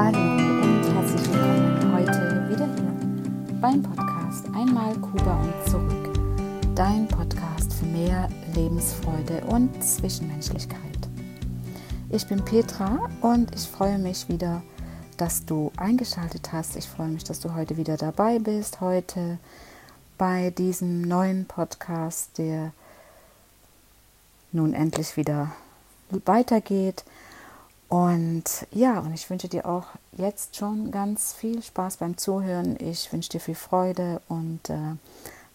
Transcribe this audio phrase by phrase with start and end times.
[0.00, 6.14] Hallo und herzlich willkommen heute wieder hier beim Podcast Einmal Kuba und zurück.
[6.76, 10.78] Dein Podcast für mehr Lebensfreude und Zwischenmenschlichkeit.
[12.10, 14.62] Ich bin Petra und ich freue mich wieder,
[15.16, 16.76] dass du eingeschaltet hast.
[16.76, 18.80] Ich freue mich, dass du heute wieder dabei bist.
[18.80, 19.38] Heute
[20.16, 22.70] bei diesem neuen Podcast, der
[24.52, 25.50] nun endlich wieder
[26.24, 27.02] weitergeht.
[27.88, 32.76] Und ja, und ich wünsche dir auch jetzt schon ganz viel Spaß beim Zuhören.
[32.80, 34.96] Ich wünsche dir viel Freude und äh,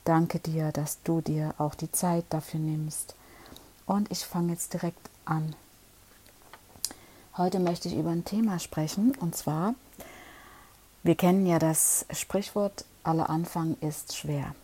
[0.03, 3.15] danke dir, dass du dir auch die Zeit dafür nimmst.
[3.85, 5.55] Und ich fange jetzt direkt an.
[7.37, 9.75] Heute möchte ich über ein Thema sprechen und zwar,
[11.03, 14.55] wir kennen ja das Sprichwort, aller Anfang ist schwer.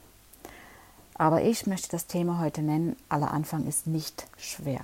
[1.15, 4.81] Aber ich möchte das Thema heute nennen, aller Anfang ist nicht schwer.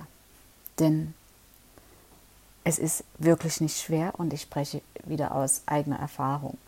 [0.78, 1.14] Denn
[2.66, 6.58] es ist wirklich nicht schwer und ich spreche wieder aus eigener Erfahrung.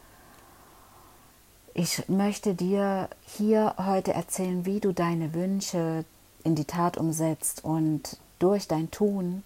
[1.74, 6.04] Ich möchte dir hier heute erzählen, wie du deine Wünsche
[6.44, 9.42] in die Tat umsetzt und durch dein Tun,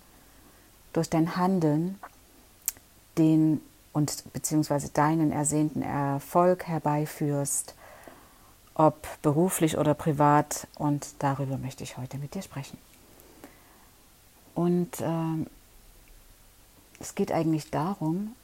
[0.92, 1.98] durch dein Handeln
[3.16, 3.62] den
[3.94, 7.74] und beziehungsweise deinen ersehnten Erfolg herbeiführst,
[8.74, 10.66] ob beruflich oder privat.
[10.74, 12.76] Und darüber möchte ich heute mit dir sprechen.
[14.54, 15.46] Und äh,
[17.02, 18.34] es geht eigentlich darum,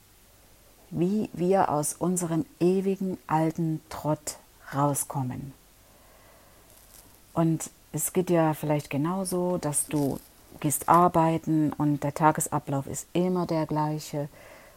[0.91, 4.39] wie wir aus unserem ewigen alten Trott
[4.75, 5.53] rauskommen.
[7.35, 10.19] Und es geht ja vielleicht genauso, dass du
[10.59, 14.29] gehst arbeiten und der Tagesablauf ist immer der gleiche.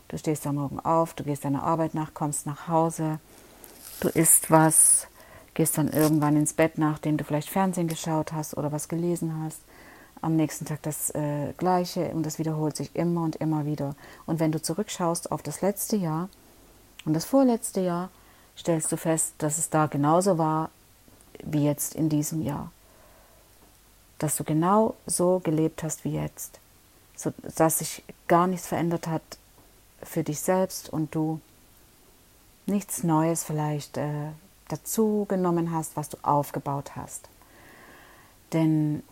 [0.09, 3.19] Du stehst am Morgen auf, du gehst deiner Arbeit nach, kommst nach Hause,
[3.99, 5.07] du isst was,
[5.55, 9.59] gehst dann irgendwann ins Bett, nachdem du vielleicht Fernsehen geschaut hast oder was gelesen hast
[10.21, 13.95] am nächsten Tag das äh, Gleiche und das wiederholt sich immer und immer wieder.
[14.25, 16.29] Und wenn du zurückschaust auf das letzte Jahr
[17.05, 18.09] und das vorletzte Jahr,
[18.57, 20.69] stellst du fest, dass es da genauso war
[21.43, 22.71] wie jetzt in diesem Jahr.
[24.19, 26.59] Dass du genau so gelebt hast wie jetzt.
[27.15, 29.21] So, dass sich gar nichts verändert hat
[30.03, 31.39] für dich selbst und du
[32.67, 34.29] nichts Neues vielleicht äh,
[34.67, 37.27] dazu genommen hast, was du aufgebaut hast.
[38.53, 39.03] Denn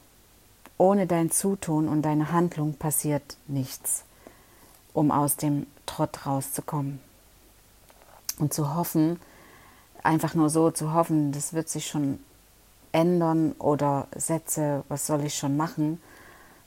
[0.80, 4.06] ohne dein Zutun und deine Handlung passiert nichts,
[4.94, 7.00] um aus dem Trott rauszukommen.
[8.40, 9.20] Und zu hoffen,
[10.02, 12.20] einfach nur so zu hoffen, das wird sich schon
[12.94, 16.02] ändern oder Sätze, was soll ich schon machen,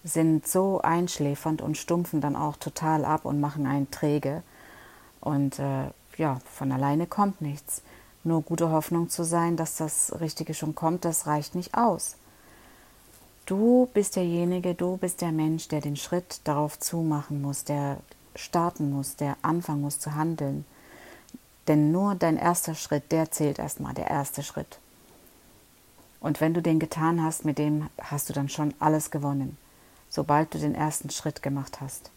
[0.05, 4.43] sind so einschläfernd und stumpfen dann auch total ab und machen einen träge.
[5.21, 5.87] Und äh,
[6.19, 7.83] ja, von alleine kommt nichts.
[8.25, 12.17] Nur gute Hoffnung zu sein, dass das Richtige schon kommt, das reicht nicht aus.
[13.47, 17.99] Du bist derjenige, du bist der Mensch, der den Schritt darauf zumachen muss, der
[18.37, 20.65] starten muss, der anfangen muss zu handeln.
[21.67, 24.79] Denn nur dein erster Schritt, der zählt erstmal, der erste Schritt.
[26.21, 29.57] Und wenn du den getan hast, mit dem hast du dann schon alles gewonnen,
[30.09, 32.11] sobald du den ersten Schritt gemacht hast.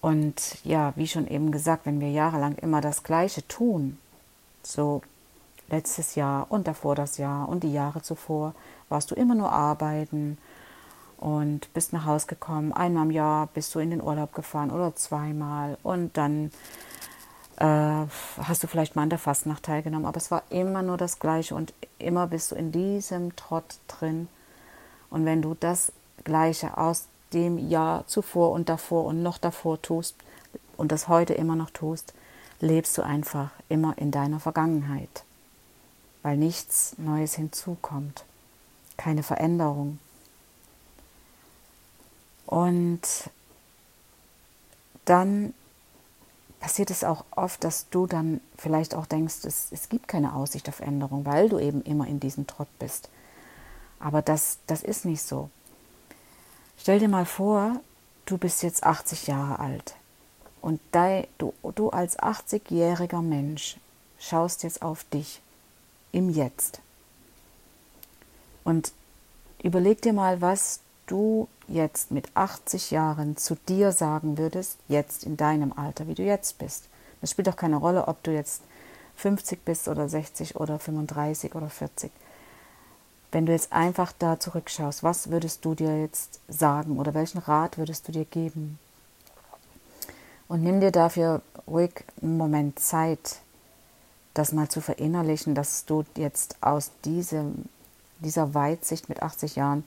[0.00, 3.98] Und ja, wie schon eben gesagt, wenn wir jahrelang immer das Gleiche tun,
[4.62, 5.02] so
[5.68, 8.54] letztes Jahr und davor das Jahr und die Jahre zuvor,
[8.94, 10.38] warst du immer nur arbeiten
[11.18, 12.72] und bist nach Hause gekommen.
[12.72, 16.52] Einmal im Jahr bist du in den Urlaub gefahren oder zweimal und dann
[17.56, 18.06] äh,
[18.40, 21.56] hast du vielleicht mal an der Fastnacht teilgenommen, aber es war immer nur das Gleiche
[21.56, 24.28] und immer bist du in diesem Trott drin.
[25.10, 25.90] Und wenn du das
[26.22, 30.14] Gleiche aus dem Jahr zuvor und davor und noch davor tust
[30.76, 32.14] und das heute immer noch tust,
[32.60, 35.24] lebst du einfach immer in deiner Vergangenheit,
[36.22, 38.24] weil nichts Neues hinzukommt
[39.04, 39.98] keine Veränderung.
[42.46, 43.02] Und
[45.04, 45.52] dann
[46.58, 50.70] passiert es auch oft, dass du dann vielleicht auch denkst, es, es gibt keine Aussicht
[50.70, 53.10] auf Änderung, weil du eben immer in diesem Trott bist.
[54.00, 55.50] Aber das, das ist nicht so.
[56.78, 57.78] Stell dir mal vor,
[58.24, 59.96] du bist jetzt 80 Jahre alt
[60.62, 60.80] und
[61.36, 63.76] du, du als 80-jähriger Mensch
[64.18, 65.42] schaust jetzt auf dich
[66.12, 66.80] im Jetzt.
[68.64, 68.92] Und
[69.62, 75.36] überleg dir mal, was du jetzt mit 80 Jahren zu dir sagen würdest, jetzt in
[75.36, 76.84] deinem Alter, wie du jetzt bist.
[77.20, 78.62] Das spielt doch keine Rolle, ob du jetzt
[79.16, 82.10] 50 bist oder 60 oder 35 oder 40.
[83.32, 87.78] Wenn du jetzt einfach da zurückschaust, was würdest du dir jetzt sagen oder welchen Rat
[87.78, 88.78] würdest du dir geben?
[90.46, 93.36] Und nimm dir dafür ruhig einen Moment Zeit,
[94.34, 97.64] das mal zu verinnerlichen, dass du jetzt aus diesem
[98.24, 99.84] dieser Weitsicht mit 80 Jahren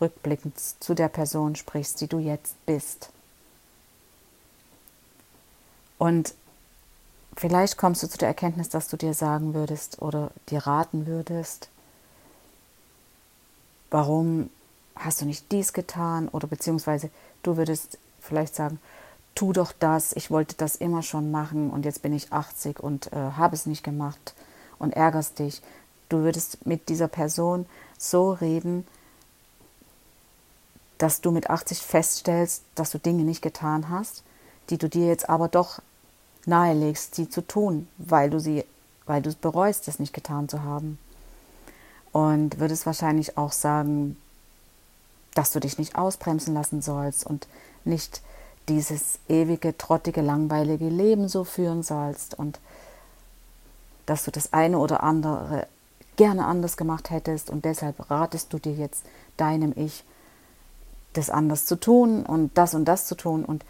[0.00, 3.10] rückblickend zu der Person sprichst, die du jetzt bist.
[5.98, 6.34] Und
[7.36, 11.68] vielleicht kommst du zu der Erkenntnis, dass du dir sagen würdest oder dir raten würdest,
[13.90, 14.50] warum
[14.94, 17.10] hast du nicht dies getan oder beziehungsweise
[17.42, 18.80] du würdest vielleicht sagen,
[19.34, 23.12] tu doch das, ich wollte das immer schon machen und jetzt bin ich 80 und
[23.12, 24.34] äh, habe es nicht gemacht
[24.78, 25.62] und ärgerst dich.
[26.08, 27.66] Du würdest mit dieser Person
[27.98, 28.86] so reden,
[30.98, 34.22] dass du mit 80 feststellst, dass du Dinge nicht getan hast,
[34.70, 35.80] die du dir jetzt aber doch
[36.46, 38.64] nahelegst, sie zu tun, weil du sie,
[39.06, 40.98] weil du es bereust, das nicht getan zu haben.
[42.12, 44.16] Und würdest wahrscheinlich auch sagen,
[45.34, 47.46] dass du dich nicht ausbremsen lassen sollst und
[47.84, 48.22] nicht
[48.68, 52.58] dieses ewige, trottige, langweilige Leben so führen sollst und
[54.06, 55.66] dass du das eine oder andere
[56.18, 59.04] gerne anders gemacht hättest und deshalb ratest du dir jetzt
[59.38, 60.04] deinem Ich,
[61.14, 63.64] das anders zu tun und das und das zu tun und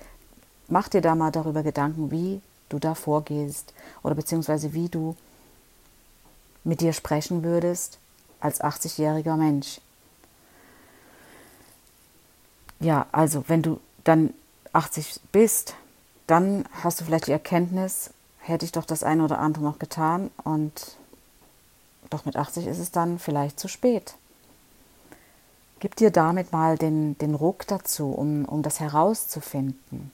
[0.67, 2.41] mach dir da mal darüber Gedanken, wie
[2.71, 5.15] du da vorgehst oder beziehungsweise wie du
[6.65, 7.99] mit dir sprechen würdest
[8.41, 9.81] als 80-jähriger Mensch.
[12.81, 14.33] Ja, also wenn du dann
[14.73, 15.75] 80 bist,
[16.27, 20.31] dann hast du vielleicht die Erkenntnis, hätte ich doch das eine oder andere noch getan
[20.45, 20.98] und
[22.11, 24.15] doch mit 80 ist es dann vielleicht zu spät.
[25.81, 30.11] Gib dir damit mal den, den Ruck dazu, um, um das herauszufinden.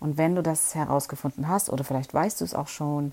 [0.00, 3.12] Und wenn du das herausgefunden hast, oder vielleicht weißt du es auch schon,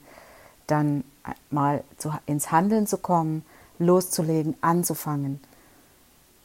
[0.67, 1.03] dann
[1.49, 3.43] mal zu, ins Handeln zu kommen,
[3.79, 5.41] loszulegen, anzufangen,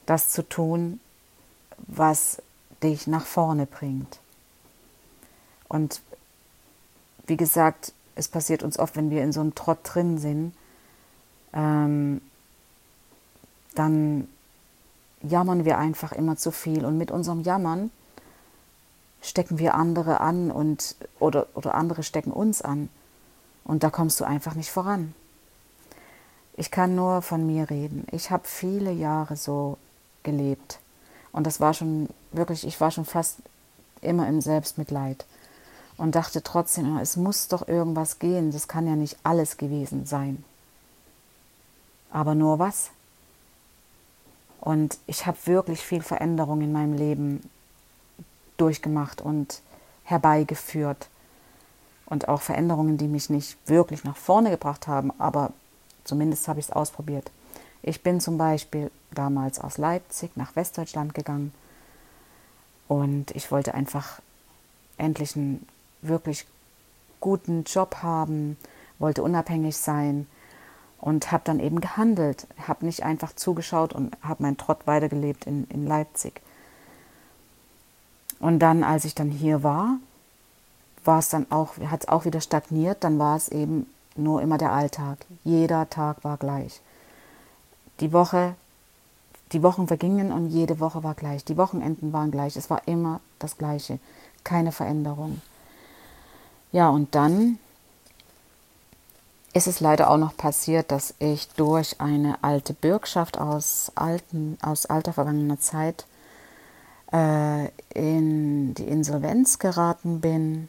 [0.07, 1.01] das zu tun,
[1.79, 2.43] was
[2.83, 4.19] dich nach vorne bringt.
[5.69, 6.01] Und
[7.27, 10.53] wie gesagt, es passiert uns oft, wenn wir in so einem Trott drin sind,
[11.53, 12.21] ähm,
[13.75, 14.29] dann
[15.23, 16.85] jammern wir einfach immer zu viel.
[16.85, 17.91] Und mit unserem Jammern
[19.23, 22.89] stecken wir andere an und oder, oder andere stecken uns an.
[23.65, 25.15] Und da kommst du einfach nicht voran.
[26.57, 28.07] Ich kann nur von mir reden.
[28.11, 29.79] Ich habe viele Jahre so
[30.23, 30.79] gelebt.
[31.33, 33.39] Und das war schon wirklich, ich war schon fast
[34.01, 35.25] immer im Selbstmitleid.
[35.97, 38.53] Und dachte trotzdem, es muss doch irgendwas gehen.
[38.53, 40.45] Das kann ja nicht alles gewesen sein.
[42.11, 42.91] Aber nur was?
[44.61, 47.49] Und ich habe wirklich viel Veränderung in meinem Leben
[48.57, 49.63] durchgemacht und
[50.05, 51.09] herbeigeführt.
[52.07, 55.53] Und auch Veränderungen, die mich nicht wirklich nach vorne gebracht haben, aber
[56.05, 57.31] zumindest habe ich es ausprobiert.
[57.83, 61.53] Ich bin zum Beispiel damals aus Leipzig nach Westdeutschland gegangen
[62.89, 64.21] und ich wollte einfach
[64.99, 65.67] endlich einen
[66.03, 66.47] wirklich
[67.21, 68.57] guten Job haben,
[68.99, 70.27] wollte unabhängig sein
[71.01, 75.65] und habe dann eben gehandelt, habe nicht einfach zugeschaut und habe meinen Trott weitergelebt in,
[75.71, 76.41] in Leipzig.
[78.39, 79.99] Und dann, als ich dann hier war,
[81.05, 83.87] war es dann auch, hat es auch wieder stagniert, dann war es eben
[84.17, 85.19] nur immer der Alltag.
[85.45, 86.81] Jeder Tag war gleich.
[88.01, 88.55] Die Woche,
[89.53, 91.45] die Wochen vergingen und jede Woche war gleich.
[91.45, 92.57] Die Wochenenden waren gleich.
[92.57, 93.99] Es war immer das Gleiche.
[94.45, 95.41] Keine Veränderung.
[96.73, 97.59] Ja, und dann
[99.53, 104.87] ist es leider auch noch passiert, dass ich durch eine alte Bürgschaft aus, alten, aus
[104.87, 106.07] alter vergangener Zeit
[107.13, 110.69] äh, in die Insolvenz geraten bin.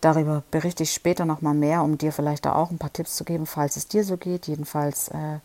[0.00, 3.24] Darüber berichte ich später nochmal mehr, um dir vielleicht da auch ein paar Tipps zu
[3.24, 4.46] geben, falls es dir so geht.
[4.46, 5.38] Jedenfalls äh,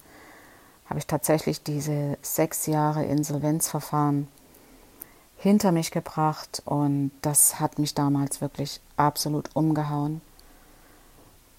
[0.90, 4.28] habe ich tatsächlich diese sechs Jahre Insolvenzverfahren
[5.38, 10.22] hinter mich gebracht und das hat mich damals wirklich absolut umgehauen.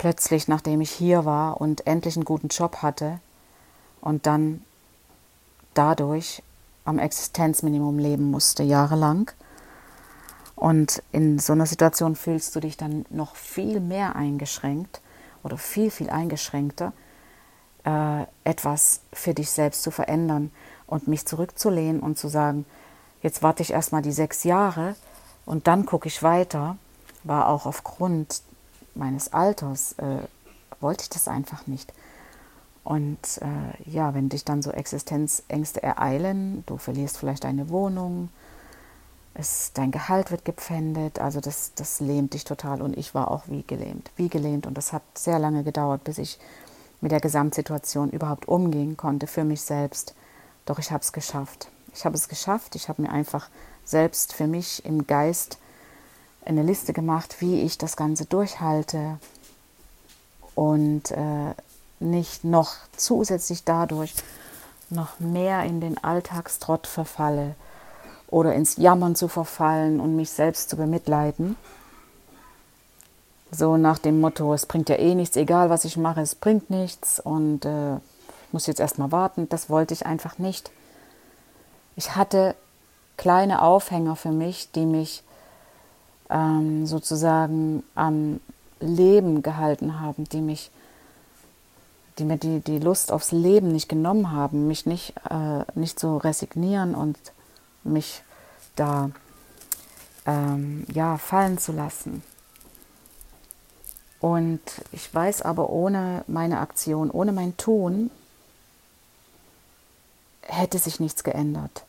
[0.01, 3.21] Plötzlich, nachdem ich hier war und endlich einen guten Job hatte
[4.01, 4.65] und dann
[5.75, 6.43] dadurch
[6.87, 9.31] am Existenzminimum leben musste, jahrelang.
[10.57, 15.03] Und in so einer Situation fühlst du dich dann noch viel mehr eingeschränkt
[15.43, 16.95] oder viel, viel eingeschränkter,
[17.85, 20.51] äh, etwas für dich selbst zu verändern
[20.87, 22.65] und mich zurückzulehnen und zu sagen,
[23.21, 24.97] jetzt warte ich erstmal die sechs Jahre
[25.45, 26.79] und dann gucke ich weiter,
[27.23, 28.41] war auch aufgrund
[28.95, 30.19] meines Alters, äh,
[30.81, 31.93] wollte ich das einfach nicht.
[32.83, 38.31] Und äh, ja, wenn dich dann so Existenzängste ereilen, du verlierst vielleicht deine Wohnung,
[39.35, 42.83] es, dein Gehalt wird gepfändet, also das, das lähmt dich total.
[42.83, 44.67] Und ich war auch wie gelähmt, wie gelähmt.
[44.67, 46.39] Und das hat sehr lange gedauert, bis ich
[47.01, 50.15] mit der Gesamtsituation überhaupt umgehen konnte für mich selbst.
[50.67, 51.69] Doch ich habe es geschafft.
[51.95, 52.75] Ich habe es geschafft.
[52.75, 53.49] Ich habe mir einfach
[53.85, 55.59] selbst für mich im Geist
[56.51, 59.19] eine Liste gemacht, wie ich das Ganze durchhalte
[60.55, 61.55] und äh,
[62.01, 64.15] nicht noch zusätzlich dadurch
[64.91, 67.55] noch mehr in den Alltagstrott verfalle
[68.29, 71.57] oder ins Jammern zu verfallen und mich selbst zu bemitleiden.
[73.53, 76.71] so nach dem Motto, es bringt ja eh nichts, egal was ich mache, es bringt
[76.71, 79.49] nichts und äh, ich muss jetzt erstmal warten.
[79.49, 80.71] Das wollte ich einfach nicht.
[81.97, 82.55] Ich hatte
[83.17, 85.23] kleine Aufhänger für mich, die mich
[86.31, 88.41] ähm, sozusagen am
[88.81, 90.71] Leben gehalten haben, die mich,
[92.19, 96.17] die mir die, die Lust aufs Leben nicht genommen haben, mich nicht, äh, nicht so
[96.17, 97.19] resignieren und
[97.83, 98.23] mich
[98.77, 99.11] da
[100.27, 102.23] ähm, ja, fallen zu lassen.
[104.21, 104.61] Und
[104.93, 108.11] ich weiß aber, ohne meine Aktion, ohne mein Tun,
[110.43, 111.85] hätte sich nichts geändert.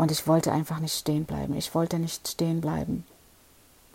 [0.00, 1.54] Und ich wollte einfach nicht stehen bleiben.
[1.54, 3.04] Ich wollte nicht stehen bleiben.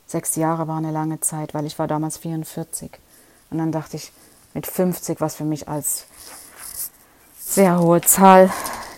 [0.06, 2.92] Sechs Jahre war eine lange Zeit, weil ich war damals 44.
[3.50, 4.12] Und dann dachte ich,
[4.54, 6.06] mit 50, was für mich als
[7.40, 8.52] sehr hohe Zahl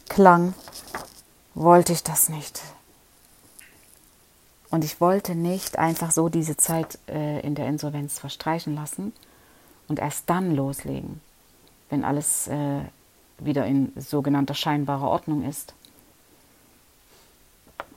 [0.10, 0.54] klang,
[1.56, 2.62] wollte ich das nicht.
[4.70, 9.14] Und ich wollte nicht einfach so diese Zeit äh, in der Insolvenz verstreichen lassen
[9.88, 11.22] und erst dann loslegen,
[11.90, 12.82] wenn alles äh,
[13.38, 15.74] wieder in sogenannter scheinbarer Ordnung ist.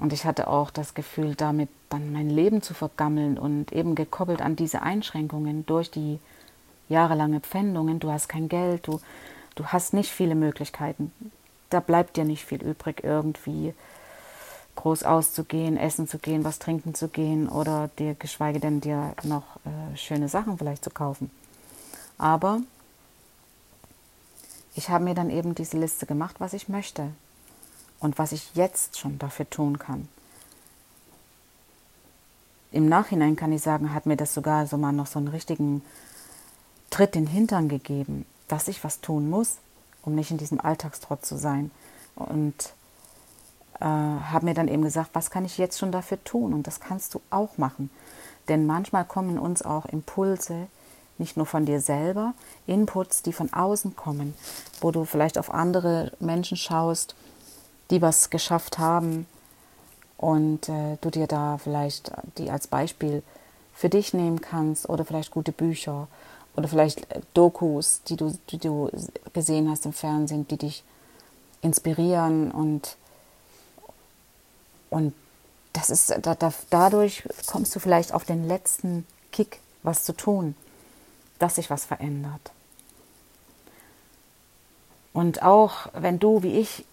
[0.01, 4.41] Und ich hatte auch das Gefühl, damit dann mein Leben zu vergammeln und eben gekoppelt
[4.41, 6.19] an diese Einschränkungen durch die
[6.89, 8.01] jahrelange Pfändungen.
[8.01, 8.99] Du hast kein Geld, du,
[9.57, 11.13] du hast nicht viele Möglichkeiten.
[11.69, 13.75] Da bleibt dir nicht viel übrig, irgendwie
[14.77, 19.45] groß auszugehen, essen zu gehen, was trinken zu gehen oder dir geschweige denn dir noch
[19.67, 21.31] äh, schöne Sachen vielleicht zu kaufen.
[22.17, 22.61] Aber
[24.75, 27.11] ich habe mir dann eben diese Liste gemacht, was ich möchte
[28.01, 30.09] und was ich jetzt schon dafür tun kann.
[32.73, 35.83] Im Nachhinein kann ich sagen, hat mir das sogar so mal noch so einen richtigen
[36.89, 39.59] Tritt in den Hintern gegeben, dass ich was tun muss,
[40.03, 41.71] um nicht in diesem Alltagstrott zu sein.
[42.15, 42.73] Und
[43.81, 46.53] äh, habe mir dann eben gesagt, was kann ich jetzt schon dafür tun?
[46.53, 47.91] Und das kannst du auch machen.
[48.49, 50.69] Denn manchmal kommen uns auch Impulse,
[51.19, 52.35] nicht nur von dir selber,
[52.67, 54.35] Inputs, die von außen kommen,
[54.81, 57.15] wo du vielleicht auf andere Menschen schaust,
[57.91, 59.27] die was geschafft haben
[60.17, 63.23] und äh, du dir da vielleicht die als Beispiel
[63.75, 66.09] für dich nehmen kannst oder vielleicht gute Bücher
[66.57, 68.91] oder vielleicht äh, Dokus, die du, die du
[69.33, 70.85] gesehen hast im Fernsehen, die dich
[71.63, 72.97] inspirieren und
[74.91, 75.15] und
[75.73, 80.57] das ist, da, da, dadurch kommst du vielleicht auf den letzten Kick, was zu tun,
[81.39, 82.51] dass sich was verändert.
[85.13, 86.85] Und auch wenn du, wie ich,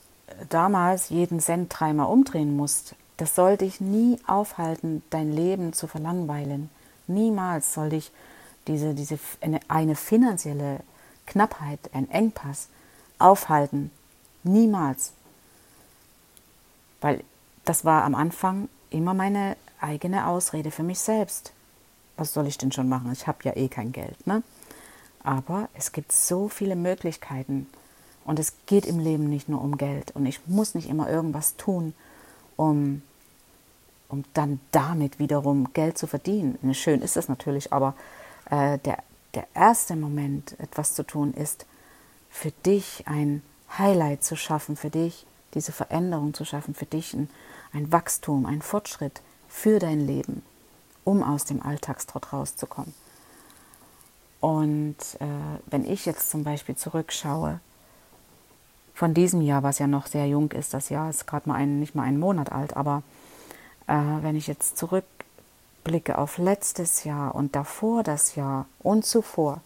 [0.49, 6.69] damals jeden Cent dreimal umdrehen musst, das soll dich nie aufhalten, dein Leben zu verlangweilen.
[7.07, 8.11] Niemals soll dich
[8.67, 10.81] diese, diese eine, eine finanzielle
[11.25, 12.67] Knappheit, ein Engpass
[13.17, 13.91] aufhalten.
[14.43, 15.13] Niemals.
[17.01, 17.23] Weil
[17.65, 21.51] das war am Anfang immer meine eigene Ausrede für mich selbst.
[22.17, 23.11] Was soll ich denn schon machen?
[23.11, 24.25] Ich habe ja eh kein Geld.
[24.25, 24.43] Ne?
[25.23, 27.67] Aber es gibt so viele Möglichkeiten.
[28.27, 30.11] Und es geht im Leben nicht nur um Geld.
[30.11, 31.93] Und ich muss nicht immer irgendwas tun,
[32.57, 33.01] um,
[34.09, 36.59] um dann damit wiederum Geld zu verdienen.
[36.73, 37.95] Schön ist es natürlich, aber
[38.49, 38.97] äh, der,
[39.33, 41.65] der erste Moment, etwas zu tun, ist
[42.29, 43.41] für dich ein
[43.77, 47.29] Highlight zu schaffen, für dich diese Veränderung zu schaffen, für dich ein,
[47.71, 50.43] ein Wachstum, ein Fortschritt für dein Leben,
[51.05, 52.93] um aus dem Alltagstrott rauszukommen.
[54.41, 57.61] Und äh, wenn ich jetzt zum Beispiel zurückschaue,
[58.97, 61.79] von diesem Jahr, was ja noch sehr jung ist, das Jahr ist gerade mal ein,
[61.79, 63.03] nicht mal einen Monat alt, aber
[63.85, 69.61] äh, wenn ich jetzt zurückblicke auf letztes Jahr und davor das Jahr und zuvor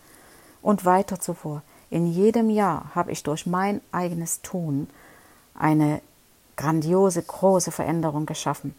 [0.62, 4.90] und weiter zuvor, in jedem Jahr habe ich durch mein eigenes Tun
[5.56, 6.02] eine
[6.58, 8.76] grandiose, große Veränderung geschaffen.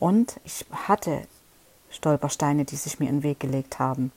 [0.00, 1.22] Und ich hatte
[1.90, 4.10] Stolpersteine, die sich mir in den Weg gelegt haben.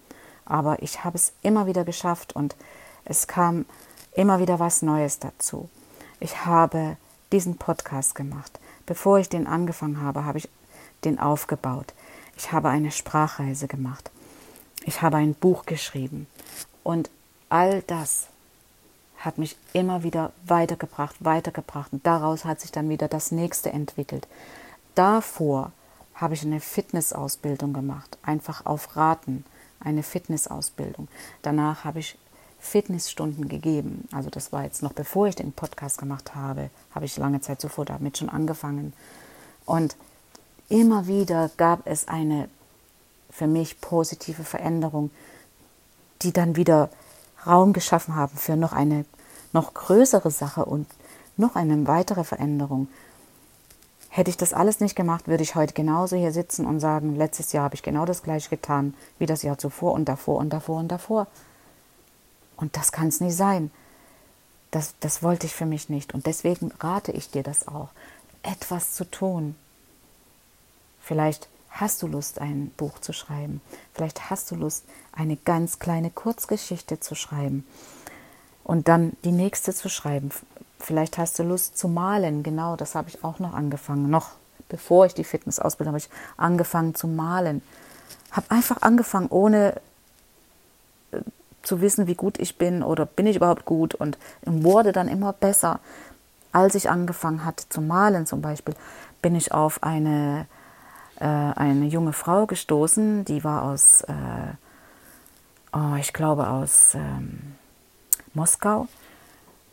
[0.46, 2.56] Aber ich habe es immer wieder geschafft und
[3.06, 3.66] es kam
[4.16, 5.70] immer wieder was Neues dazu.
[6.20, 6.98] Ich habe
[7.32, 8.60] diesen Podcast gemacht.
[8.86, 10.50] Bevor ich den angefangen habe, habe ich
[11.04, 11.94] den aufgebaut.
[12.38, 14.10] Ich habe eine Sprachreise gemacht.
[14.86, 16.28] Ich habe ein Buch geschrieben.
[16.84, 17.10] Und
[17.50, 18.28] all das
[19.18, 21.92] hat mich immer wieder weitergebracht, weitergebracht.
[21.92, 24.28] Und daraus hat sich dann wieder das nächste entwickelt.
[24.94, 25.72] Davor
[26.14, 29.44] habe ich eine Fitnessausbildung gemacht, einfach auf Raten,
[29.80, 31.08] eine Fitnessausbildung.
[31.42, 32.18] Danach habe ich
[32.66, 34.08] Fitnessstunden gegeben.
[34.12, 37.62] Also das war jetzt noch bevor ich den Podcast gemacht habe, habe ich lange Zeit
[37.62, 38.94] zuvor damit schon angefangen.
[39.66, 39.96] Und
[40.70, 42.50] immer wieder gab es eine
[43.30, 45.12] für mich positive Veränderung,
[46.22, 46.90] die dann wieder
[47.46, 49.06] Raum geschaffen haben für noch eine
[49.54, 50.88] noch größere Sache und
[51.38, 52.88] noch eine weitere Veränderung.
[54.10, 57.52] Hätte ich das alles nicht gemacht, würde ich heute genauso hier sitzen und sagen, letztes
[57.52, 60.80] Jahr habe ich genau das gleiche getan wie das Jahr zuvor und davor und davor
[60.80, 61.28] und davor.
[62.58, 63.72] Und das kann es nicht sein.
[64.72, 66.14] Das, das wollte ich für mich nicht.
[66.14, 67.90] Und deswegen rate ich dir das auch,
[68.44, 69.56] etwas zu tun.
[71.02, 73.62] Vielleicht hast du Lust, ein Buch zu schreiben.
[73.94, 77.66] Vielleicht hast du Lust, eine ganz kleine Kurzgeschichte zu schreiben
[78.64, 80.32] und dann die nächste zu schreiben.
[80.80, 82.44] Vielleicht hast du Lust zu malen.
[82.44, 84.10] Genau, das habe ich auch noch angefangen.
[84.10, 84.32] Noch
[84.70, 87.62] bevor ich die Fitnessausbildung habe ich angefangen zu malen.
[88.32, 89.82] Habe einfach angefangen, ohne
[91.12, 91.20] äh,
[91.66, 95.34] zu wissen, wie gut ich bin oder bin ich überhaupt gut und wurde dann immer
[95.34, 95.80] besser.
[96.52, 98.76] Als ich angefangen hatte zu malen zum Beispiel,
[99.22, 100.46] bin ich auf eine,
[101.20, 104.14] äh, eine junge Frau gestoßen, die war aus, äh,
[105.74, 107.56] oh, ich glaube aus ähm,
[108.34, 108.88] Moskau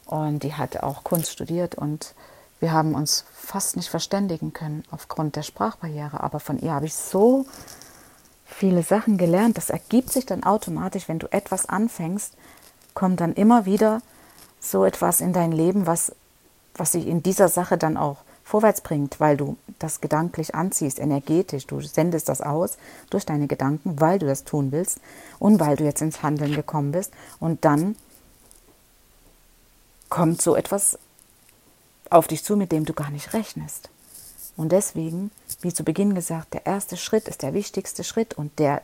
[0.06, 2.14] und die hat auch Kunst studiert und
[2.61, 6.94] wir haben uns fast nicht verständigen können aufgrund der Sprachbarriere, aber von ihr habe ich
[6.94, 7.44] so
[8.52, 9.56] viele Sachen gelernt.
[9.56, 12.35] Das ergibt sich dann automatisch, wenn du etwas anfängst,
[12.94, 14.02] kommt dann immer wieder
[14.61, 16.12] so etwas in dein Leben, was,
[16.75, 21.66] was sich in dieser Sache dann auch vorwärts bringt, weil du das gedanklich anziehst, energetisch.
[21.66, 22.76] Du sendest das aus
[23.11, 25.00] durch deine Gedanken, weil du das tun willst
[25.38, 27.12] und weil du jetzt ins Handeln gekommen bist.
[27.40, 27.97] Und dann
[30.09, 30.99] kommt so etwas
[32.11, 33.88] auf dich zu, mit dem du gar nicht rechnest.
[34.56, 35.30] Und deswegen,
[35.61, 38.82] wie zu Beginn gesagt, der erste Schritt ist der wichtigste Schritt und der,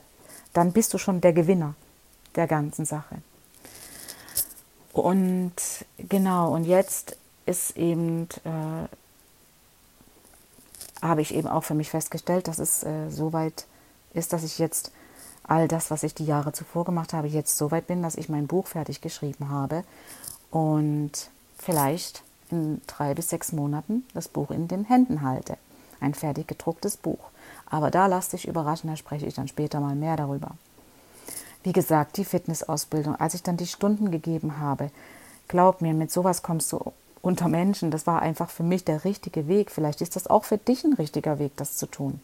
[0.52, 1.74] dann bist du schon der Gewinner
[2.34, 3.16] der ganzen Sache.
[4.92, 5.52] Und
[5.98, 8.88] genau, und jetzt ist eben, äh,
[11.02, 13.66] habe ich eben auch für mich festgestellt, dass es äh, so weit
[14.14, 14.90] ist, dass ich jetzt
[15.44, 18.28] all das, was ich die Jahre zuvor gemacht habe, jetzt so weit bin, dass ich
[18.28, 19.84] mein Buch fertig geschrieben habe
[20.50, 21.12] und
[21.58, 22.22] vielleicht
[22.52, 25.56] in drei bis sechs Monaten das Buch in den Händen halte.
[26.00, 27.30] Ein fertig gedrucktes Buch.
[27.66, 30.52] Aber da lass dich überraschen, da spreche ich dann später mal mehr darüber.
[31.62, 34.90] Wie gesagt, die Fitnessausbildung, als ich dann die Stunden gegeben habe,
[35.48, 37.90] glaub mir, mit sowas kommst du unter Menschen.
[37.90, 39.70] Das war einfach für mich der richtige Weg.
[39.70, 42.20] Vielleicht ist das auch für dich ein richtiger Weg, das zu tun.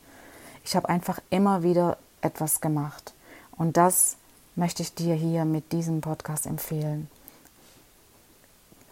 [0.65, 3.13] Ich habe einfach immer wieder etwas gemacht.
[3.57, 4.17] Und das
[4.57, 7.09] möchte ich dir hier mit diesem Podcast empfehlen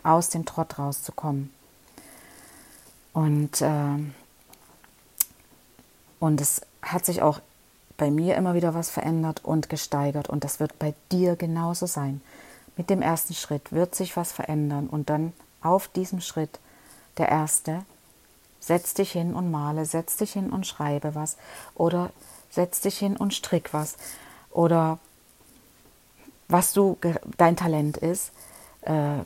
[0.02, 1.52] aus dem Trott rauszukommen.
[3.12, 3.98] Und, äh,
[6.20, 7.40] und es hat sich auch
[7.96, 10.28] bei mir immer wieder was verändert und gesteigert.
[10.28, 12.20] Und das wird bei dir genauso sein.
[12.76, 14.88] Mit dem ersten Schritt wird sich was verändern.
[14.88, 16.58] Und dann auf diesem Schritt,
[17.18, 17.84] der erste,
[18.60, 21.36] setz dich hin und male, setz dich hin und schreibe was.
[21.74, 22.10] Oder
[22.50, 23.96] setz dich hin und strick was.
[24.50, 24.98] Oder
[26.48, 26.98] was du
[27.36, 28.32] dein Talent ist,
[28.82, 29.18] äh,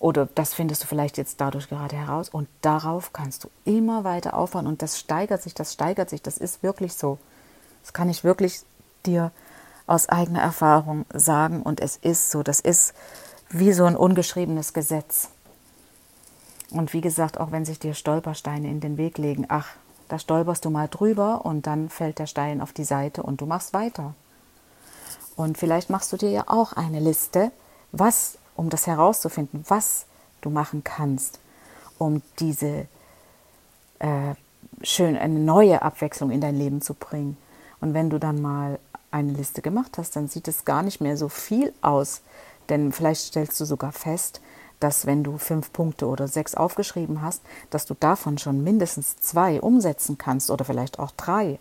[0.00, 4.34] oder das findest du vielleicht jetzt dadurch gerade heraus und darauf kannst du immer weiter
[4.34, 7.18] aufbauen und das steigert sich, das steigert sich, das ist wirklich so.
[7.82, 8.60] Das kann ich wirklich
[9.06, 9.32] dir
[9.86, 12.94] aus eigener Erfahrung sagen und es ist so, das ist
[13.50, 15.30] wie so ein ungeschriebenes Gesetz.
[16.70, 19.68] Und wie gesagt, auch wenn sich dir Stolpersteine in den Weg legen, ach,
[20.08, 23.46] da stolperst du mal drüber und dann fällt der Stein auf die Seite und du
[23.46, 24.14] machst weiter.
[25.36, 27.52] Und vielleicht machst du dir ja auch eine Liste,
[27.92, 30.04] was um das herauszufinden, was
[30.40, 31.38] du machen kannst,
[31.96, 32.86] um diese
[34.00, 34.34] äh,
[34.82, 37.36] schön eine neue Abwechslung in dein Leben zu bringen.
[37.80, 38.80] Und wenn du dann mal
[39.12, 42.20] eine Liste gemacht hast, dann sieht es gar nicht mehr so viel aus.
[42.68, 44.40] Denn vielleicht stellst du sogar fest,
[44.80, 49.60] dass wenn du fünf Punkte oder sechs aufgeschrieben hast, dass du davon schon mindestens zwei
[49.60, 51.60] umsetzen kannst oder vielleicht auch drei.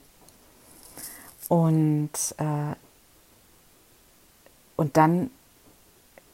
[1.48, 2.76] Und, äh,
[4.76, 5.30] und dann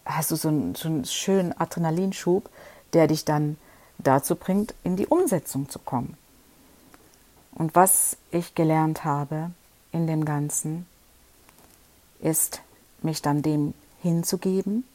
[0.05, 2.49] hast du so einen, so einen schönen Adrenalinschub,
[2.93, 3.57] der dich dann
[3.97, 6.17] dazu bringt, in die Umsetzung zu kommen.
[7.55, 9.51] Und was ich gelernt habe
[9.91, 10.87] in dem Ganzen,
[12.19, 12.61] ist,
[13.01, 14.85] mich dann dem hinzugeben,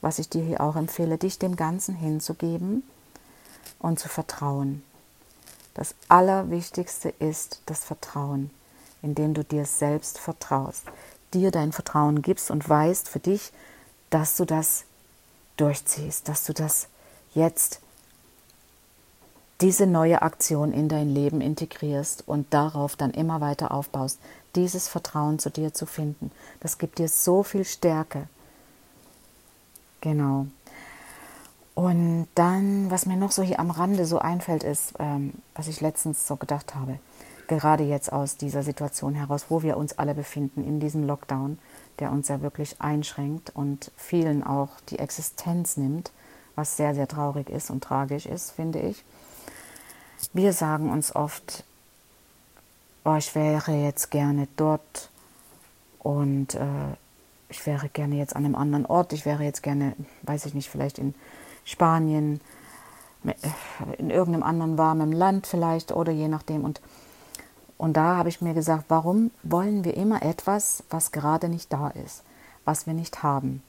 [0.00, 2.82] was ich dir hier auch empfehle, dich dem Ganzen hinzugeben
[3.78, 4.82] und zu vertrauen.
[5.74, 8.50] Das Allerwichtigste ist das Vertrauen,
[9.02, 10.84] indem du dir selbst vertraust,
[11.32, 13.52] dir dein Vertrauen gibst und weißt für dich,
[14.10, 14.84] dass du das
[15.56, 16.88] durchziehst, dass du das
[17.34, 17.80] jetzt
[19.60, 24.18] diese neue Aktion in dein Leben integrierst und darauf dann immer weiter aufbaust,
[24.54, 26.30] dieses Vertrauen zu dir zu finden.
[26.60, 28.26] Das gibt dir so viel Stärke.
[30.00, 30.46] Genau.
[31.74, 35.80] Und dann, was mir noch so hier am Rande so einfällt, ist, ähm, was ich
[35.80, 36.98] letztens so gedacht habe,
[37.46, 41.58] gerade jetzt aus dieser Situation heraus, wo wir uns alle befinden, in diesem Lockdown,
[42.00, 46.10] der uns ja wirklich einschränkt und vielen auch die Existenz nimmt,
[46.56, 49.04] was sehr, sehr traurig ist und tragisch ist, finde ich.
[50.32, 51.64] Wir sagen uns oft,
[53.04, 55.10] oh, ich wäre jetzt gerne dort
[55.98, 56.96] und äh,
[57.48, 60.68] ich wäre gerne jetzt an einem anderen Ort, ich wäre jetzt gerne, weiß ich nicht,
[60.68, 61.14] vielleicht in
[61.64, 62.40] Spanien,
[63.24, 63.34] äh,
[63.98, 66.64] in irgendeinem anderen warmen Land vielleicht oder je nachdem.
[66.64, 66.80] Und,
[67.80, 71.88] und da habe ich mir gesagt, warum wollen wir immer etwas, was gerade nicht da
[71.88, 72.22] ist,
[72.66, 73.62] was wir nicht haben,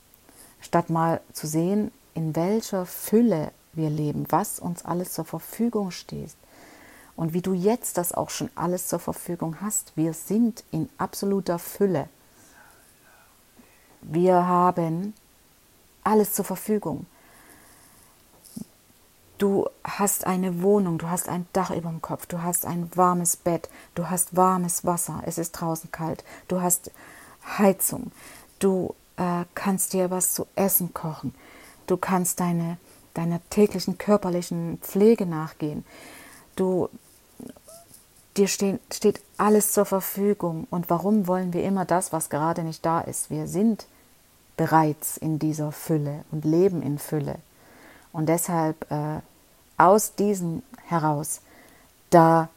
[0.59, 6.35] statt mal zu sehen, in welcher Fülle wir leben, was uns alles zur Verfügung steht.
[7.15, 9.93] Und wie du jetzt das auch schon alles zur Verfügung hast.
[9.95, 12.09] Wir sind in absoluter Fülle.
[14.01, 15.13] Wir haben
[16.03, 17.05] alles zur Verfügung.
[19.41, 23.35] Du hast eine Wohnung, du hast ein Dach über dem Kopf, du hast ein warmes
[23.35, 26.91] Bett, du hast warmes Wasser, es ist draußen kalt, du hast
[27.57, 28.11] Heizung,
[28.59, 31.33] du äh, kannst dir was zu essen kochen,
[31.87, 32.77] du kannst deine,
[33.15, 35.85] deiner täglichen körperlichen Pflege nachgehen,
[36.55, 36.89] du,
[38.37, 40.67] dir stehen, steht alles zur Verfügung.
[40.69, 43.31] Und warum wollen wir immer das, was gerade nicht da ist?
[43.31, 43.87] Wir sind
[44.55, 47.39] bereits in dieser Fülle und leben in Fülle.
[48.13, 49.21] Und deshalb äh,
[49.81, 51.41] aus diesen heraus,
[52.09, 52.49] da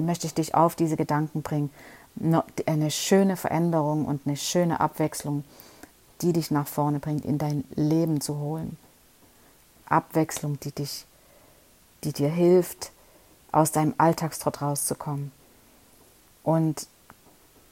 [0.00, 1.70] möchte ich dich auf diese Gedanken bringen.
[2.66, 5.44] Eine schöne Veränderung und eine schöne Abwechslung,
[6.22, 8.76] die dich nach vorne bringt, in dein Leben zu holen.
[9.86, 11.04] Abwechslung, die dich,
[12.04, 12.90] die dir hilft,
[13.52, 15.30] aus deinem Alltagstrott rauszukommen.
[16.42, 16.86] Und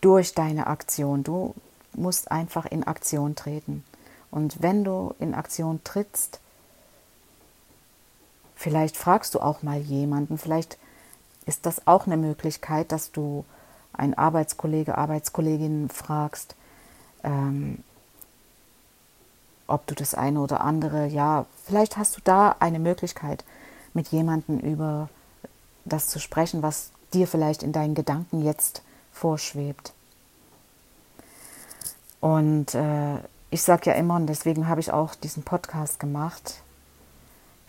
[0.00, 1.54] durch deine Aktion, du
[1.94, 3.84] musst einfach in Aktion treten.
[4.30, 6.40] Und wenn du in Aktion trittst,
[8.62, 10.78] vielleicht fragst du auch mal jemanden, vielleicht
[11.46, 13.44] ist das auch eine Möglichkeit, dass du
[13.92, 16.54] einen Arbeitskollege, Arbeitskollegin fragst,
[17.24, 17.82] ähm,
[19.66, 23.44] ob du das eine oder andere, ja, vielleicht hast du da eine Möglichkeit,
[23.94, 25.08] mit jemandem über
[25.84, 29.92] das zu sprechen, was dir vielleicht in deinen Gedanken jetzt vorschwebt.
[32.20, 33.16] Und äh,
[33.50, 36.62] ich sage ja immer, und deswegen habe ich auch diesen Podcast gemacht,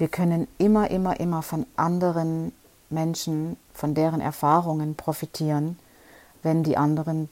[0.04, 2.52] wir können immer, immer, immer von anderen
[2.90, 5.80] Menschen, von deren Erfahrungen profitieren,
[6.42, 7.30] wenn die anderen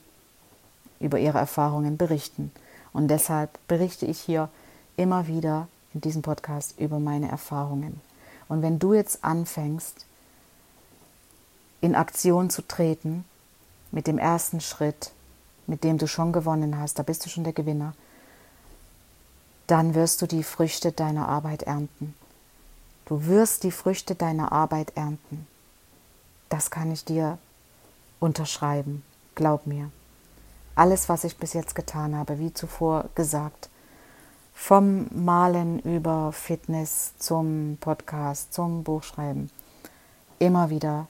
[1.01, 2.49] über ihre Erfahrungen berichten.
[2.93, 4.47] Und deshalb berichte ich hier
[4.95, 7.99] immer wieder in diesem Podcast über meine Erfahrungen.
[8.47, 10.05] Und wenn du jetzt anfängst,
[11.81, 13.25] in Aktion zu treten,
[13.91, 15.11] mit dem ersten Schritt,
[15.67, 17.95] mit dem du schon gewonnen hast, da bist du schon der Gewinner,
[19.67, 22.15] dann wirst du die Früchte deiner Arbeit ernten.
[23.11, 25.45] Du wirst die Früchte deiner Arbeit ernten.
[26.47, 27.39] Das kann ich dir
[28.21, 29.03] unterschreiben,
[29.35, 29.91] glaub mir.
[30.75, 33.67] Alles, was ich bis jetzt getan habe, wie zuvor gesagt,
[34.53, 39.51] vom Malen über Fitness zum Podcast, zum Buchschreiben,
[40.39, 41.07] immer wieder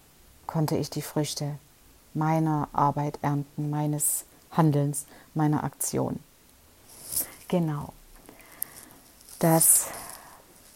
[0.48, 1.60] konnte ich die Früchte
[2.16, 6.20] meiner Arbeit ernten, meines Handelns, meiner Aktion.
[7.48, 7.94] Genau.
[9.38, 9.86] Das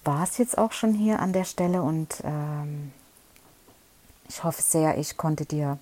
[0.06, 2.92] war es jetzt auch schon hier an der Stelle und ähm,
[4.30, 5.78] ich hoffe sehr, ich konnte dir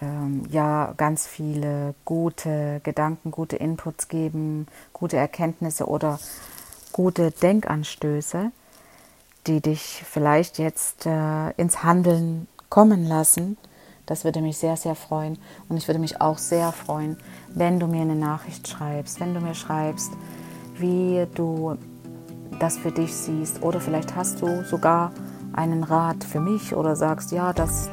[0.00, 6.18] ähm, ja ganz viele gute Gedanken, gute Inputs geben, gute Erkenntnisse oder
[6.92, 8.50] gute Denkanstöße,
[9.46, 13.56] die dich vielleicht jetzt äh, ins Handeln kommen lassen
[14.06, 15.38] das würde mich sehr, sehr freuen.
[15.68, 17.16] Und ich würde mich auch sehr freuen,
[17.48, 20.12] wenn du mir eine Nachricht schreibst, wenn du mir schreibst,
[20.76, 21.78] wie du
[22.58, 23.62] das für dich siehst.
[23.62, 25.12] Oder vielleicht hast du sogar
[25.52, 27.88] einen Rat für mich oder sagst, ja, das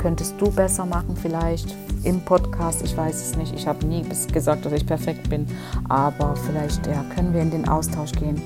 [0.00, 2.82] könntest du besser machen vielleicht im Podcast.
[2.82, 3.54] Ich weiß es nicht.
[3.54, 5.46] Ich habe nie gesagt, dass ich perfekt bin.
[5.88, 8.40] Aber vielleicht ja, können wir in den Austausch gehen.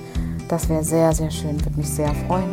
[0.48, 1.62] Das wäre sehr, sehr schön.
[1.64, 2.50] Würde mich sehr freuen.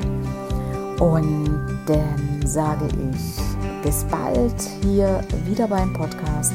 [1.00, 6.54] Und dann sage ich bis bald hier wieder beim Podcast.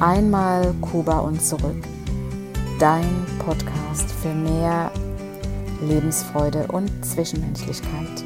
[0.00, 1.82] Einmal Kuba und zurück.
[2.78, 4.90] Dein Podcast für mehr
[5.82, 8.24] Lebensfreude und Zwischenmenschlichkeit.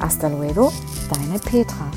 [0.00, 0.72] Hasta luego,
[1.10, 1.90] deine Petra.